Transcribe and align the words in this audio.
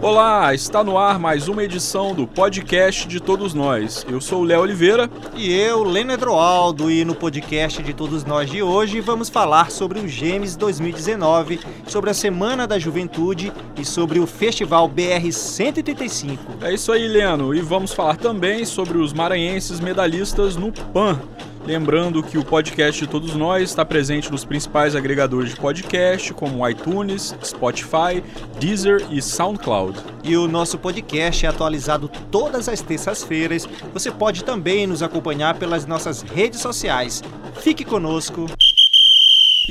Olá, 0.00 0.54
está 0.54 0.82
no 0.82 0.96
ar 0.96 1.18
mais 1.18 1.48
uma 1.48 1.62
edição 1.62 2.14
do 2.14 2.26
podcast 2.26 3.06
de 3.06 3.20
todos 3.20 3.52
nós. 3.52 4.06
Eu 4.08 4.22
sou 4.22 4.40
o 4.40 4.44
Léo 4.44 4.62
Oliveira. 4.62 5.10
E 5.36 5.52
eu, 5.52 5.82
Leno 5.82 6.12
Edroaldo, 6.12 6.90
e 6.90 7.04
no 7.04 7.14
podcast 7.14 7.82
de 7.82 7.92
todos 7.92 8.24
nós 8.24 8.48
de 8.48 8.62
hoje 8.62 9.00
vamos 9.00 9.28
falar 9.28 9.70
sobre 9.70 9.98
o 9.98 10.08
GEMES 10.08 10.56
2019, 10.56 11.60
sobre 11.86 12.08
a 12.08 12.14
Semana 12.14 12.66
da 12.66 12.78
Juventude 12.78 13.52
e 13.78 13.84
sobre 13.84 14.18
o 14.18 14.26
Festival 14.26 14.88
BR 14.88 15.30
135. 15.30 16.42
É 16.62 16.72
isso 16.72 16.90
aí, 16.90 17.06
Leno, 17.06 17.54
e 17.54 17.60
vamos 17.60 17.92
falar 17.92 18.16
também 18.16 18.64
sobre 18.64 18.96
os 18.96 19.12
maranhenses 19.12 19.78
medalhistas 19.78 20.56
no 20.56 20.72
PAN. 20.72 21.20
Lembrando 21.64 22.22
que 22.22 22.38
o 22.38 22.44
podcast 22.44 23.00
de 23.00 23.08
todos 23.08 23.34
nós 23.34 23.70
está 23.70 23.84
presente 23.84 24.30
nos 24.30 24.44
principais 24.44 24.96
agregadores 24.96 25.50
de 25.50 25.56
podcast, 25.56 26.32
como 26.32 26.66
iTunes, 26.68 27.36
Spotify, 27.44 28.22
Deezer 28.58 29.06
e 29.10 29.20
SoundCloud. 29.20 29.98
E 30.24 30.36
o 30.36 30.48
nosso 30.48 30.78
podcast 30.78 31.44
é 31.44 31.48
atualizado 31.48 32.10
todas 32.30 32.68
as 32.68 32.80
terças-feiras. 32.80 33.68
Você 33.92 34.10
pode 34.10 34.44
também 34.44 34.86
nos 34.86 35.02
acompanhar 35.02 35.58
pelas 35.58 35.86
nossas 35.86 36.22
redes 36.22 36.60
sociais. 36.60 37.22
Fique 37.60 37.84
conosco. 37.84 38.46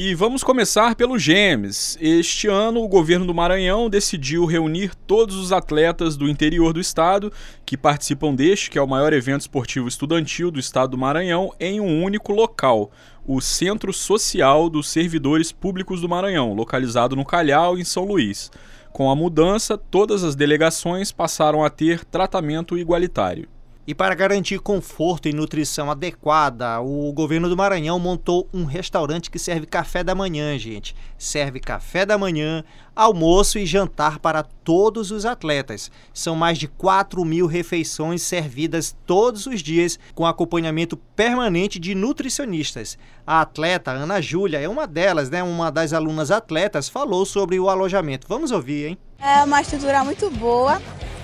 E 0.01 0.15
vamos 0.15 0.45
começar 0.45 0.95
pelo 0.95 1.19
GEMES. 1.19 1.97
Este 1.99 2.47
ano, 2.47 2.81
o 2.81 2.87
governo 2.87 3.25
do 3.25 3.33
Maranhão 3.33 3.89
decidiu 3.89 4.45
reunir 4.45 4.95
todos 4.95 5.35
os 5.35 5.51
atletas 5.51 6.15
do 6.15 6.29
interior 6.29 6.71
do 6.71 6.79
estado 6.79 7.33
que 7.65 7.75
participam 7.75 8.33
deste, 8.33 8.69
que 8.69 8.79
é 8.79 8.81
o 8.81 8.87
maior 8.87 9.11
evento 9.11 9.41
esportivo 9.41 9.89
estudantil 9.89 10.51
do 10.51 10.57
estado 10.57 10.91
do 10.91 10.97
Maranhão, 10.97 11.53
em 11.59 11.81
um 11.81 12.01
único 12.01 12.31
local, 12.31 12.91
o 13.27 13.41
Centro 13.41 13.91
Social 13.91 14.69
dos 14.69 14.87
Servidores 14.87 15.51
Públicos 15.51 15.99
do 15.99 16.07
Maranhão, 16.07 16.53
localizado 16.53 17.13
no 17.13 17.25
Calhau, 17.25 17.77
em 17.77 17.83
São 17.83 18.05
Luís. 18.05 18.49
Com 18.93 19.11
a 19.11 19.15
mudança, 19.17 19.77
todas 19.77 20.23
as 20.23 20.33
delegações 20.33 21.11
passaram 21.11 21.61
a 21.61 21.69
ter 21.69 22.05
tratamento 22.05 22.77
igualitário. 22.77 23.49
E 23.89 23.95
para 23.95 24.13
garantir 24.13 24.59
conforto 24.59 25.27
e 25.27 25.33
nutrição 25.33 25.89
adequada, 25.89 26.79
o 26.79 27.11
governo 27.11 27.49
do 27.49 27.57
Maranhão 27.57 27.97
montou 27.97 28.47
um 28.53 28.63
restaurante 28.63 29.31
que 29.31 29.39
serve 29.39 29.65
café 29.65 30.03
da 30.03 30.13
manhã, 30.13 30.55
gente. 30.59 30.95
Serve 31.17 31.59
café 31.59 32.05
da 32.05 32.15
manhã, 32.15 32.63
almoço 32.95 33.57
e 33.57 33.65
jantar 33.65 34.19
para 34.19 34.43
todos 34.43 35.09
os 35.09 35.25
atletas. 35.25 35.89
São 36.13 36.35
mais 36.35 36.59
de 36.59 36.67
4 36.67 37.25
mil 37.25 37.47
refeições 37.47 38.21
servidas 38.21 38.95
todos 39.07 39.47
os 39.47 39.59
dias, 39.59 39.97
com 40.13 40.23
acompanhamento 40.23 40.95
permanente 40.95 41.79
de 41.79 41.95
nutricionistas. 41.95 42.95
A 43.25 43.41
atleta 43.41 43.89
Ana 43.89 44.21
Júlia 44.21 44.59
é 44.59 44.69
uma 44.69 44.85
delas, 44.85 45.31
né? 45.31 45.41
Uma 45.41 45.71
das 45.71 45.93
alunas 45.93 46.29
atletas 46.29 46.87
falou 46.87 47.25
sobre 47.25 47.59
o 47.59 47.67
alojamento. 47.67 48.27
Vamos 48.29 48.51
ouvir, 48.51 48.89
hein? 48.89 48.97
É 49.19 49.43
uma 49.43 49.59
estrutura 49.61 50.03
muito 50.03 50.29
boa 50.29 50.79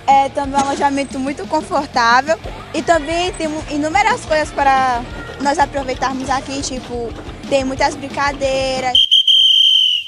é 0.07 0.29
também 0.29 0.59
um 0.59 0.63
alojamento 0.63 1.19
muito 1.19 1.47
confortável 1.47 2.37
e 2.73 2.81
também 2.81 3.31
tem 3.33 3.47
inúmeras 3.71 4.25
coisas 4.25 4.51
para 4.51 5.01
nós 5.41 5.57
aproveitarmos 5.59 6.29
aqui, 6.29 6.61
tipo, 6.61 7.09
tem 7.49 7.63
muitas 7.63 7.95
brincadeiras. 7.95 9.14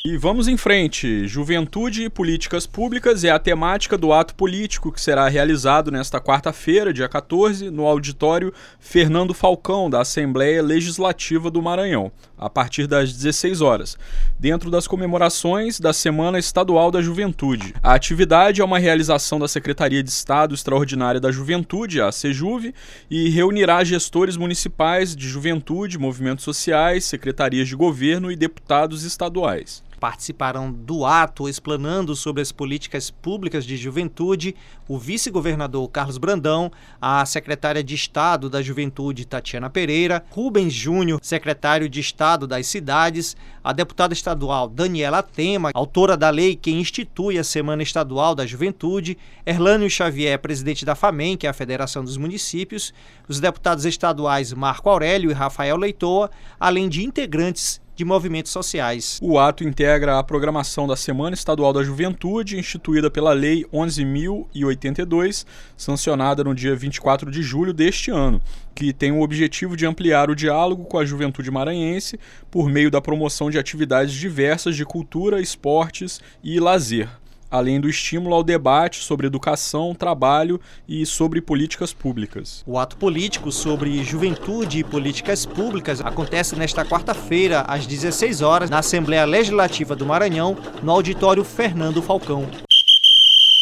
E 0.09 0.15
vamos 0.15 0.47
em 0.47 0.55
frente. 0.55 1.27
Juventude 1.27 2.03
e 2.03 2.09
políticas 2.09 2.65
públicas 2.65 3.25
é 3.25 3.29
a 3.29 3.37
temática 3.37 3.97
do 3.97 4.13
ato 4.13 4.35
político 4.35 4.89
que 4.89 5.01
será 5.01 5.27
realizado 5.27 5.91
nesta 5.91 6.21
quarta-feira, 6.21 6.93
dia 6.93 7.09
14, 7.09 7.69
no 7.69 7.85
auditório 7.85 8.53
Fernando 8.79 9.33
Falcão, 9.33 9.89
da 9.89 9.99
Assembleia 9.99 10.63
Legislativa 10.63 11.51
do 11.51 11.61
Maranhão, 11.61 12.09
a 12.37 12.49
partir 12.49 12.87
das 12.87 13.11
16 13.11 13.59
horas, 13.59 13.97
dentro 14.39 14.71
das 14.71 14.87
comemorações 14.87 15.77
da 15.77 15.91
Semana 15.91 16.39
Estadual 16.39 16.89
da 16.89 17.01
Juventude. 17.01 17.75
A 17.83 17.93
atividade 17.93 18.61
é 18.61 18.63
uma 18.63 18.79
realização 18.79 19.37
da 19.37 19.47
Secretaria 19.49 20.01
de 20.01 20.09
Estado 20.09 20.55
Extraordinária 20.55 21.19
da 21.19 21.33
Juventude, 21.33 21.99
a 21.99 22.13
SEJUVE, 22.13 22.73
e 23.11 23.27
reunirá 23.27 23.83
gestores 23.83 24.37
municipais 24.37 25.13
de 25.13 25.27
juventude, 25.27 25.99
movimentos 25.99 26.45
sociais, 26.45 27.03
secretarias 27.03 27.67
de 27.67 27.75
governo 27.75 28.31
e 28.31 28.37
deputados 28.37 29.03
estaduais 29.03 29.85
participarão 29.99 30.71
do 30.71 31.05
ato 31.05 31.49
explanando 31.49 32.15
sobre 32.15 32.41
as 32.41 32.51
políticas 32.51 33.09
públicas 33.09 33.65
de 33.65 33.77
juventude 33.77 34.55
o 34.87 34.97
vice-governador 34.97 35.89
Carlos 35.89 36.17
Brandão, 36.17 36.71
a 37.01 37.25
secretária 37.25 37.83
de 37.83 37.93
Estado 37.93 38.49
da 38.49 38.61
Juventude 38.61 39.25
Tatiana 39.25 39.69
Pereira, 39.69 40.23
Rubens 40.29 40.73
Júnior, 40.73 41.19
secretário 41.21 41.89
de 41.89 41.99
Estado 41.99 42.47
das 42.47 42.67
Cidades, 42.67 43.35
a 43.63 43.73
deputada 43.73 44.13
estadual 44.13 44.69
Daniela 44.69 45.21
Tema, 45.21 45.71
autora 45.73 46.15
da 46.15 46.29
lei 46.29 46.55
que 46.55 46.71
institui 46.71 47.37
a 47.37 47.43
Semana 47.43 47.83
Estadual 47.83 48.33
da 48.33 48.45
Juventude, 48.45 49.17
Erlânio 49.45 49.89
Xavier, 49.89 50.39
presidente 50.39 50.85
da 50.85 50.95
FAMEM, 50.95 51.35
que 51.35 51.45
é 51.45 51.49
a 51.49 51.53
Federação 51.53 52.03
dos 52.03 52.15
Municípios, 52.15 52.93
os 53.27 53.39
deputados 53.39 53.83
estaduais 53.83 54.53
Marco 54.53 54.89
Aurélio 54.89 55.29
e 55.29 55.33
Rafael 55.33 55.75
Leitoa, 55.75 56.31
além 56.59 56.87
de 56.87 57.03
integrantes 57.03 57.81
de 57.97 58.05
movimentos 58.05 58.51
sociais. 58.51 59.19
O 59.23 59.39
ato 59.39 59.63
integra 59.63 60.19
a 60.19 60.23
programação 60.23 60.85
da 60.85 60.95
Semana 60.95 61.33
Estadual 61.33 61.73
da 61.73 61.83
Juventude, 61.83 62.55
instituída 62.55 63.09
pela 63.09 63.33
Lei 63.33 63.65
11.082, 63.73 65.45
sancionada 65.75 66.43
no 66.43 66.53
dia 66.53 66.75
24 66.75 67.31
de 67.31 67.41
julho 67.41 67.73
deste 67.73 68.11
ano, 68.11 68.39
que 68.75 68.93
tem 68.93 69.11
o 69.11 69.21
objetivo 69.21 69.75
de 69.75 69.87
ampliar 69.87 70.29
o 70.29 70.35
diálogo 70.35 70.85
com 70.85 70.99
a 70.99 71.05
juventude 71.05 71.49
maranhense 71.49 72.19
por 72.51 72.69
meio 72.69 72.91
da 72.91 73.01
promoção 73.01 73.49
de 73.49 73.57
atividades 73.57 74.13
diversas 74.13 74.75
de 74.75 74.85
cultura, 74.85 75.41
esportes 75.41 76.21
e 76.43 76.59
lazer 76.59 77.09
além 77.49 77.79
do 77.79 77.89
estímulo 77.89 78.35
ao 78.35 78.43
debate 78.43 79.03
sobre 79.03 79.27
educação, 79.27 79.95
trabalho 79.95 80.59
e 80.87 81.05
sobre 81.05 81.41
políticas 81.41 81.93
públicas. 81.93 82.63
O 82.65 82.77
ato 82.77 82.97
político 82.97 83.51
sobre 83.51 84.03
juventude 84.03 84.79
e 84.79 84.83
políticas 84.83 85.45
públicas 85.45 86.01
acontece 86.01 86.55
nesta 86.55 86.85
quarta-feira, 86.85 87.61
às 87.61 87.85
16 87.85 88.41
horas, 88.41 88.69
na 88.69 88.79
Assembleia 88.79 89.25
Legislativa 89.25 89.95
do 89.95 90.05
Maranhão, 90.05 90.57
no 90.81 90.91
auditório 90.91 91.43
Fernando 91.43 92.01
Falcão. 92.01 92.47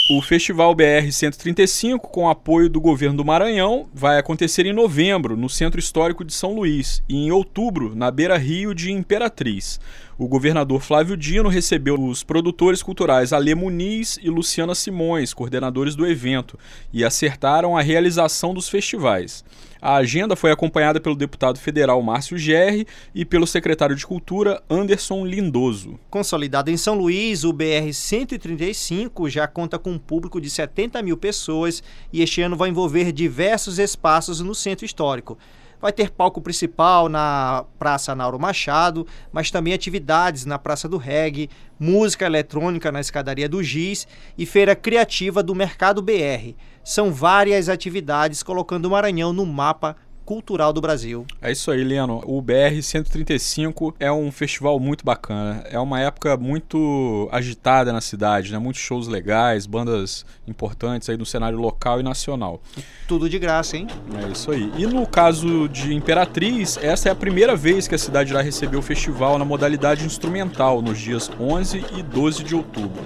O 0.07 0.21
Festival 0.21 0.75
BR 0.75 1.11
135, 1.11 2.09
com 2.09 2.29
apoio 2.29 2.69
do 2.69 2.79
governo 2.79 3.17
do 3.17 3.25
Maranhão, 3.25 3.87
vai 3.91 4.19
acontecer 4.19 4.63
em 4.67 4.71
novembro, 4.71 5.35
no 5.35 5.49
Centro 5.49 5.79
Histórico 5.79 6.23
de 6.23 6.31
São 6.31 6.53
Luís, 6.53 7.01
e 7.09 7.15
em 7.25 7.31
outubro, 7.31 7.95
na 7.95 8.11
Beira 8.11 8.37
Rio 8.37 8.75
de 8.75 8.91
Imperatriz. 8.91 9.79
O 10.17 10.29
governador 10.29 10.81
Flávio 10.81 11.17
Dino 11.17 11.49
recebeu 11.49 12.01
os 12.01 12.23
produtores 12.23 12.81
culturais 12.81 13.33
Ale 13.33 13.53
Muniz 13.53 14.17
e 14.23 14.29
Luciana 14.29 14.73
Simões, 14.73 15.33
coordenadores 15.33 15.93
do 15.93 16.07
evento, 16.07 16.57
e 16.93 17.03
acertaram 17.03 17.75
a 17.75 17.81
realização 17.81 18.53
dos 18.53 18.69
festivais. 18.69 19.43
A 19.81 19.95
agenda 19.95 20.33
foi 20.37 20.51
acompanhada 20.51 21.01
pelo 21.01 21.17
deputado 21.17 21.59
federal 21.59 22.01
Márcio 22.01 22.37
Gerri 22.37 22.87
e 23.13 23.25
pelo 23.25 23.45
secretário 23.45 23.93
de 23.93 24.07
Cultura 24.07 24.63
Anderson 24.69 25.25
Lindoso. 25.25 25.99
Consolidado 26.09 26.71
em 26.71 26.77
São 26.77 26.95
Luís, 26.95 27.43
o 27.43 27.53
BR-135 27.53 29.29
já 29.29 29.45
conta 29.47 29.77
com 29.77 29.91
um 29.91 29.99
público 29.99 30.39
de 30.39 30.49
70 30.49 31.03
mil 31.03 31.17
pessoas 31.17 31.83
e 32.13 32.21
este 32.21 32.41
ano 32.41 32.55
vai 32.55 32.69
envolver 32.69 33.11
diversos 33.11 33.79
espaços 33.79 34.39
no 34.39 34.55
centro 34.55 34.85
histórico. 34.85 35.37
Vai 35.81 35.91
ter 35.91 36.09
palco 36.09 36.41
principal 36.41 37.09
na 37.09 37.65
Praça 37.77 38.15
Nauro 38.15 38.39
Machado, 38.39 39.05
mas 39.31 39.51
também 39.51 39.73
atividades 39.73 40.45
na 40.45 40.57
Praça 40.57 40.87
do 40.87 40.97
Reggae, 40.97 41.49
música 41.79 42.25
eletrônica 42.25 42.91
na 42.91 42.99
Escadaria 43.01 43.49
do 43.49 43.61
Giz 43.61 44.07
e 44.37 44.45
feira 44.45 44.75
criativa 44.75 45.43
do 45.43 45.53
Mercado 45.53 46.01
BR. 46.01 46.55
São 46.83 47.11
várias 47.11 47.67
atividades 47.67 48.43
colocando 48.43 48.85
o 48.85 48.91
Maranhão 48.91 49.33
no 49.33 49.45
mapa 49.45 49.95
cultural 50.25 50.73
do 50.73 50.81
Brasil. 50.81 51.25
É 51.41 51.51
isso 51.51 51.69
aí, 51.69 51.83
Leno. 51.83 52.21
O 52.25 52.41
BR 52.41 52.81
135 52.81 53.95
é 53.99 54.11
um 54.11 54.31
festival 54.31 54.79
muito 54.79 55.05
bacana. 55.05 55.63
É 55.69 55.79
uma 55.79 55.99
época 55.99 56.35
muito 56.35 57.29
agitada 57.31 57.93
na 57.93 58.01
cidade, 58.01 58.51
né? 58.51 58.57
Muitos 58.57 58.81
shows 58.81 59.07
legais, 59.07 59.65
bandas 59.65 60.25
importantes 60.47 61.09
aí 61.09 61.17
no 61.17 61.25
cenário 61.25 61.57
local 61.57 61.99
e 61.99 62.03
nacional. 62.03 62.59
Tudo 63.07 63.29
de 63.29 63.37
graça, 63.37 63.77
hein? 63.77 63.87
É 64.25 64.31
isso 64.31 64.51
aí. 64.51 64.71
E 64.75 64.87
no 64.87 65.05
caso 65.05 65.69
de 65.69 65.93
Imperatriz, 65.93 66.77
essa 66.81 67.09
é 67.09 67.11
a 67.11 67.15
primeira 67.15 67.55
vez 67.55 67.87
que 67.87 67.95
a 67.95 67.99
cidade 67.99 68.31
irá 68.31 68.41
receber 68.41 68.77
o 68.77 68.81
festival 68.81 69.37
na 69.37 69.45
modalidade 69.45 70.05
instrumental, 70.05 70.81
nos 70.81 70.99
dias 70.99 71.29
11 71.39 71.85
e 71.95 72.01
12 72.01 72.43
de 72.43 72.55
outubro. 72.55 73.03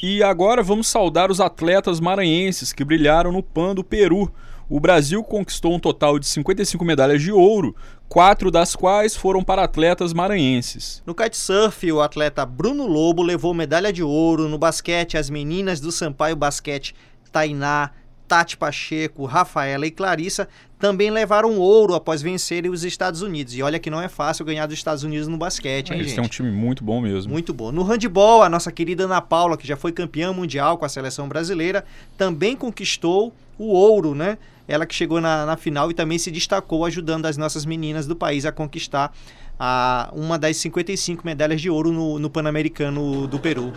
E 0.00 0.22
agora 0.22 0.62
vamos 0.62 0.86
saudar 0.86 1.28
os 1.28 1.40
atletas 1.40 1.98
maranhenses 1.98 2.72
que 2.72 2.84
brilharam 2.84 3.32
no 3.32 3.42
PAN 3.42 3.74
do 3.74 3.82
Peru 3.82 4.30
o 4.68 4.78
Brasil 4.78 5.22
conquistou 5.24 5.74
um 5.74 5.78
total 5.78 6.18
de 6.18 6.26
55 6.26 6.84
medalhas 6.84 7.22
de 7.22 7.32
ouro, 7.32 7.74
quatro 8.08 8.50
das 8.50 8.76
quais 8.76 9.16
foram 9.16 9.42
para 9.42 9.64
atletas 9.64 10.12
maranhenses. 10.12 11.02
No 11.06 11.14
kitesurf, 11.14 11.90
o 11.90 12.02
atleta 12.02 12.44
Bruno 12.44 12.86
Lobo 12.86 13.22
levou 13.22 13.54
medalha 13.54 13.92
de 13.92 14.02
ouro. 14.02 14.48
No 14.48 14.58
basquete, 14.58 15.16
as 15.16 15.30
meninas 15.30 15.80
do 15.80 15.90
Sampaio 15.90 16.36
Basquete, 16.36 16.94
Tainá, 17.32 17.92
Tati 18.28 18.56
Pacheco, 18.58 19.24
Rafaela 19.24 19.86
e 19.86 19.90
Clarissa 19.90 20.46
também 20.78 21.10
levaram 21.10 21.58
ouro 21.58 21.94
após 21.94 22.22
vencerem 22.22 22.70
os 22.70 22.84
Estados 22.84 23.22
Unidos. 23.22 23.54
E 23.54 23.62
olha 23.62 23.78
que 23.78 23.90
não 23.90 24.00
é 24.00 24.06
fácil 24.06 24.44
ganhar 24.44 24.66
dos 24.66 24.76
Estados 24.76 25.02
Unidos 25.02 25.26
no 25.26 25.36
basquete, 25.36 25.90
hein, 25.90 25.96
Eles 25.96 26.08
gente? 26.08 26.16
têm 26.16 26.24
um 26.24 26.28
time 26.28 26.50
muito 26.52 26.84
bom 26.84 27.00
mesmo. 27.00 27.32
Muito 27.32 27.52
bom. 27.52 27.72
No 27.72 27.82
handball, 27.82 28.42
a 28.42 28.48
nossa 28.48 28.70
querida 28.70 29.04
Ana 29.04 29.20
Paula, 29.20 29.56
que 29.56 29.66
já 29.66 29.76
foi 29.76 29.90
campeã 29.90 30.32
mundial 30.32 30.78
com 30.78 30.84
a 30.84 30.88
seleção 30.88 31.26
brasileira, 31.28 31.84
também 32.16 32.54
conquistou 32.54 33.32
o 33.58 33.66
ouro, 33.72 34.14
né? 34.14 34.38
Ela 34.68 34.84
que 34.84 34.94
chegou 34.94 35.20
na, 35.20 35.46
na 35.46 35.56
final 35.56 35.90
e 35.90 35.94
também 35.94 36.18
se 36.18 36.30
destacou 36.30 36.84
ajudando 36.84 37.24
as 37.26 37.36
nossas 37.38 37.64
meninas 37.64 38.06
do 38.06 38.14
país 38.14 38.44
a 38.44 38.52
conquistar 38.52 39.12
a, 39.58 40.10
uma 40.12 40.38
das 40.38 40.56
55 40.58 41.24
medalhas 41.24 41.60
de 41.60 41.68
ouro 41.68 41.90
no, 41.90 42.18
no 42.18 42.30
Pan-Americano 42.30 43.26
do 43.26 43.38
Peru. 43.38 43.72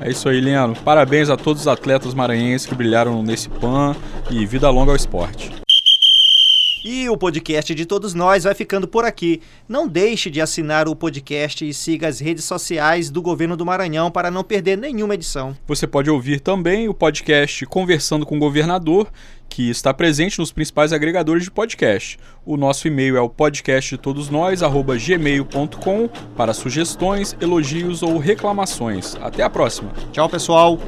É 0.00 0.10
isso 0.10 0.28
aí, 0.28 0.40
Leno. 0.40 0.74
Parabéns 0.76 1.30
a 1.30 1.36
todos 1.36 1.62
os 1.62 1.68
atletas 1.68 2.14
maranhenses 2.14 2.66
que 2.66 2.74
brilharam 2.74 3.22
nesse 3.22 3.48
PAN 3.48 3.96
e 4.30 4.44
vida 4.44 4.68
longa 4.68 4.92
ao 4.92 4.96
esporte. 4.96 5.61
E 6.84 7.08
o 7.08 7.16
podcast 7.16 7.74
de 7.74 7.86
todos 7.86 8.12
nós 8.12 8.44
vai 8.44 8.54
ficando 8.54 8.86
por 8.88 9.04
aqui. 9.04 9.40
Não 9.68 9.86
deixe 9.86 10.28
de 10.28 10.40
assinar 10.40 10.88
o 10.88 10.96
podcast 10.96 11.68
e 11.68 11.72
siga 11.72 12.08
as 12.08 12.18
redes 12.18 12.44
sociais 12.44 13.08
do 13.08 13.22
Governo 13.22 13.56
do 13.56 13.64
Maranhão 13.64 14.10
para 14.10 14.28
não 14.30 14.42
perder 14.42 14.76
nenhuma 14.76 15.14
edição. 15.14 15.56
Você 15.66 15.86
pode 15.86 16.10
ouvir 16.10 16.40
também 16.40 16.88
o 16.88 16.94
podcast 16.94 17.64
Conversando 17.66 18.26
com 18.26 18.36
o 18.36 18.40
Governador, 18.40 19.08
que 19.48 19.70
está 19.70 19.94
presente 19.94 20.38
nos 20.38 20.50
principais 20.50 20.92
agregadores 20.92 21.44
de 21.44 21.50
podcast. 21.50 22.18
O 22.44 22.56
nosso 22.56 22.88
e-mail 22.88 23.16
é 23.16 23.20
o 23.20 23.28
podcastdetodosnós@gmail.com 23.28 26.08
para 26.36 26.54
sugestões, 26.54 27.36
elogios 27.40 28.02
ou 28.02 28.18
reclamações. 28.18 29.14
Até 29.16 29.42
a 29.42 29.50
próxima. 29.50 29.92
Tchau, 30.10 30.28
pessoal. 30.28 30.78